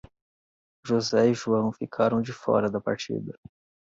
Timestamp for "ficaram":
1.71-2.23